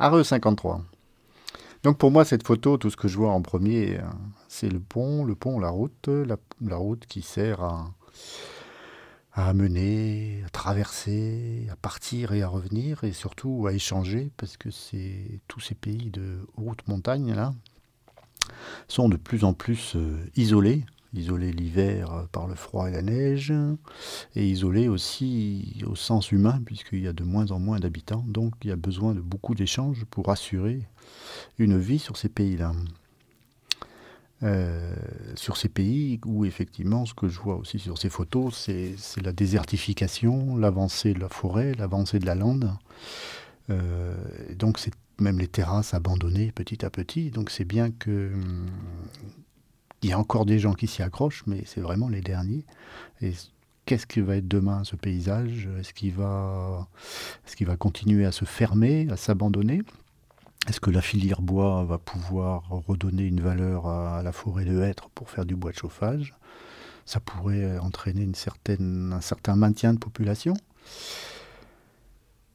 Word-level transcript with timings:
Areux 0.00 0.22
53. 0.22 0.84
Donc 1.82 1.98
pour 1.98 2.12
moi, 2.12 2.24
cette 2.24 2.46
photo, 2.46 2.78
tout 2.78 2.88
ce 2.90 2.96
que 2.96 3.08
je 3.08 3.16
vois 3.16 3.32
en 3.32 3.42
premier, 3.42 3.98
euh, 3.98 4.02
c'est 4.46 4.68
le 4.68 4.78
pont, 4.78 5.24
le 5.24 5.34
pont, 5.34 5.58
la 5.58 5.70
route, 5.70 6.08
la, 6.08 6.76
route 6.76 7.04
qui 7.06 7.20
sert 7.22 7.62
à, 7.62 7.92
à 9.32 9.52
mener, 9.54 10.42
à 10.46 10.50
traverser, 10.50 11.66
à 11.70 11.76
partir 11.76 12.32
et 12.32 12.42
à 12.42 12.48
revenir, 12.48 13.02
et 13.02 13.12
surtout 13.12 13.66
à 13.66 13.72
échanger, 13.72 14.30
parce 14.36 14.56
que 14.56 14.68
tous 15.48 15.60
ces 15.60 15.74
pays 15.74 16.10
de 16.10 16.46
haute 16.56 16.86
montagne 16.86 17.34
là 17.34 17.52
sont 18.86 19.08
de 19.08 19.16
plus 19.16 19.42
en 19.42 19.52
plus 19.52 19.96
euh, 19.96 20.16
isolés, 20.36 20.84
isolés 21.14 21.52
l'hiver 21.52 22.26
par 22.32 22.46
le 22.46 22.54
froid 22.54 22.88
et 22.88 22.92
la 22.92 23.02
neige, 23.02 23.52
et 24.34 24.46
isolés 24.46 24.88
aussi 24.88 25.82
au 25.86 25.94
sens 25.94 26.32
humain, 26.32 26.60
puisqu'il 26.64 27.02
y 27.02 27.08
a 27.08 27.12
de 27.12 27.24
moins 27.24 27.50
en 27.50 27.58
moins 27.58 27.78
d'habitants, 27.78 28.24
donc 28.28 28.54
il 28.62 28.68
y 28.68 28.72
a 28.72 28.76
besoin 28.76 29.14
de 29.14 29.20
beaucoup 29.20 29.54
d'échanges 29.54 30.04
pour 30.10 30.28
assurer 30.30 30.82
une 31.58 31.78
vie 31.78 31.98
sur 31.98 32.16
ces 32.16 32.28
pays-là. 32.28 32.72
Euh, 34.44 34.94
sur 35.34 35.56
ces 35.56 35.68
pays 35.68 36.20
où 36.24 36.44
effectivement 36.44 37.06
ce 37.06 37.12
que 37.12 37.26
je 37.26 37.40
vois 37.40 37.56
aussi 37.56 37.80
sur 37.80 37.98
ces 37.98 38.08
photos 38.08 38.54
c'est 38.54 38.94
la 39.20 39.32
désertification, 39.32 40.56
l'avancée 40.56 41.12
de 41.12 41.18
la 41.18 41.28
forêt, 41.28 41.74
l'avancée 41.74 42.20
de 42.20 42.26
la 42.26 42.36
lande. 42.36 42.72
Euh, 43.68 44.14
donc 44.56 44.78
c'est 44.78 44.92
même 45.18 45.40
les 45.40 45.48
terrasses 45.48 45.92
abandonnées 45.92 46.52
petit 46.52 46.84
à 46.84 46.90
petit. 46.90 47.30
Donc 47.30 47.50
c'est 47.50 47.64
bien 47.64 47.90
que 47.90 48.30
il 50.02 50.10
y 50.10 50.12
a 50.12 50.18
encore 50.18 50.46
des 50.46 50.58
gens 50.58 50.74
qui 50.74 50.86
s'y 50.86 51.02
accrochent, 51.02 51.44
mais 51.46 51.62
c'est 51.66 51.80
vraiment 51.80 52.08
les 52.08 52.20
derniers. 52.20 52.64
Et 53.20 53.32
qu'est-ce 53.84 54.06
qui 54.06 54.20
va 54.20 54.36
être 54.36 54.48
demain 54.48 54.84
ce 54.84 54.96
paysage? 54.96 55.68
Est-ce 55.78 55.92
qu'il 55.92 56.12
va, 56.12 56.88
qu'il 57.56 57.66
va 57.66 57.76
continuer 57.76 58.24
à 58.24 58.32
se 58.32 58.44
fermer, 58.44 59.08
à 59.10 59.16
s'abandonner? 59.16 59.82
Est-ce 60.68 60.80
que 60.80 60.90
la 60.90 61.00
filière 61.00 61.40
bois 61.40 61.84
va 61.84 61.98
pouvoir 61.98 62.68
redonner 62.68 63.24
une 63.24 63.40
valeur 63.40 63.86
à 63.86 64.22
la 64.22 64.32
forêt 64.32 64.64
de 64.64 64.82
hêtre 64.82 65.08
pour 65.10 65.30
faire 65.30 65.46
du 65.46 65.56
bois 65.56 65.72
de 65.72 65.76
chauffage? 65.76 66.34
Ça 67.06 67.20
pourrait 67.20 67.78
entraîner 67.78 68.22
une 68.22 68.34
certaine, 68.34 69.12
un 69.14 69.20
certain 69.20 69.56
maintien 69.56 69.94
de 69.94 69.98
population? 69.98 70.54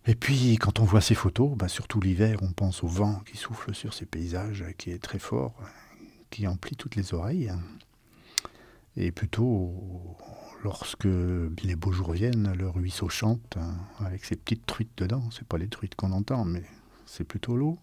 Et 0.06 0.16
puis, 0.16 0.58
quand 0.58 0.80
on 0.80 0.84
voit 0.84 1.02
ces 1.02 1.16
photos, 1.16 1.56
bah, 1.56 1.70
surtout 1.70 2.02
l'hiver, 2.02 2.40
on 2.42 2.52
pense 2.52 2.84
au 2.84 2.88
vent 2.88 3.22
qui 3.26 3.38
souffle 3.38 3.74
sur 3.74 3.94
ces 3.94 4.06
paysages, 4.06 4.66
qui 4.78 4.92
est 4.92 5.02
très 5.02 5.18
fort, 5.18 5.56
qui 6.34 6.48
emplit 6.48 6.76
toutes 6.76 6.96
les 6.96 7.14
oreilles. 7.14 7.52
Et 8.98 9.12
plutôt, 9.12 10.18
lorsque 10.64 11.06
les 11.06 11.76
beaux 11.76 11.92
jours 11.92 12.14
viennent, 12.14 12.54
le 12.54 12.68
ruisseau 12.68 13.08
chante 13.08 13.56
hein, 13.58 13.76
avec 14.00 14.26
ses 14.26 14.36
petites 14.36 14.66
truites 14.66 14.98
dedans. 14.98 15.24
C'est 15.32 15.48
pas 15.48 15.60
les 15.60 15.68
truites 15.68 15.94
qu'on 15.94 16.12
entend, 16.12 16.44
mais 16.44 16.64
c'est 17.06 17.24
plutôt 17.24 17.56
l'eau. 17.56 17.78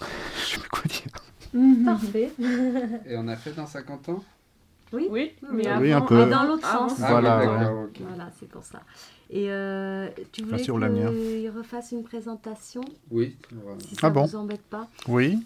Je 0.00 0.60
sais 0.60 0.68
quoi 0.70 0.82
dire. 0.88 1.84
Parfait. 1.84 2.32
Et 3.06 3.16
on 3.16 3.28
a 3.28 3.36
fait 3.36 3.52
dans 3.52 3.66
50 3.66 4.08
ans? 4.08 4.24
Oui, 4.96 5.08
oui, 5.10 5.32
mais 5.52 5.76
oui, 5.76 5.92
un 5.92 6.00
peu. 6.00 6.26
dans 6.26 6.44
l'autre 6.44 6.66
sens. 6.66 6.94
Ah, 7.02 7.10
voilà, 7.10 7.70
voilà 8.00 8.30
c'est 8.38 8.48
pour 8.48 8.64
ça. 8.64 8.80
Et 9.28 9.50
euh, 9.50 10.08
tu 10.32 10.42
voulais 10.44 10.62
qu'il 10.62 11.50
refasse 11.50 11.92
une 11.92 12.04
présentation 12.04 12.82
Oui. 13.10 13.36
Si 13.88 13.96
ça 13.96 14.10
ne 14.10 14.16
ah 14.16 14.22
vous 14.22 14.36
embête 14.36 14.62
pas. 14.62 14.88
Oui. 15.08 15.44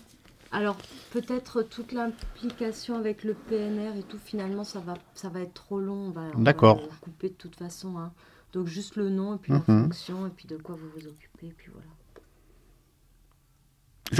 Alors, 0.52 0.76
peut-être 1.12 1.62
toute 1.62 1.92
l'implication 1.92 2.96
avec 2.96 3.22
le 3.22 3.34
PNR 3.34 3.96
et 3.98 4.02
tout, 4.02 4.18
finalement, 4.18 4.64
ça 4.64 4.80
va, 4.80 4.94
ça 5.14 5.28
va 5.28 5.40
être 5.40 5.54
trop 5.54 5.78
long. 5.78 6.12
D'accord. 6.36 6.80
couper 7.00 7.28
de 7.28 7.34
toute 7.34 7.56
façon. 7.56 7.98
Hein. 7.98 8.12
Donc, 8.52 8.66
juste 8.66 8.96
le 8.96 9.10
nom 9.10 9.36
et 9.36 9.38
puis 9.38 9.52
la 9.52 9.58
mhm. 9.58 9.84
fonction 9.84 10.26
et 10.26 10.30
puis 10.30 10.48
de 10.48 10.56
quoi 10.56 10.74
vous 10.74 10.88
vous 11.00 11.06
occupez. 11.06 11.46
Et 11.46 11.54
puis 11.56 11.70
voilà. 11.72 11.86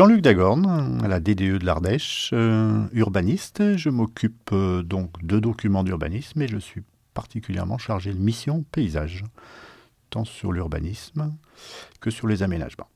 Jean-Luc 0.01 0.23
Dagorn, 0.23 0.99
à 1.05 1.09
la 1.09 1.21
DDE 1.21 1.59
de 1.59 1.67
l'Ardèche, 1.67 2.31
euh, 2.33 2.87
urbaniste. 2.95 3.77
Je 3.77 3.91
m'occupe 3.91 4.49
euh, 4.51 4.83
donc 4.83 5.23
de 5.23 5.39
documents 5.39 5.85
d'urbanisme 5.85 6.41
et 6.41 6.49
je 6.49 6.57
suis 6.57 6.83
particulièrement 7.13 7.77
chargé 7.77 8.15
de 8.15 8.19
mission 8.19 8.65
paysage, 8.73 9.27
tant 10.09 10.25
sur 10.25 10.53
l'urbanisme 10.53 11.35
que 12.01 12.11
sur 12.11 12.29
les 12.29 12.43
aménagements. 12.43 12.89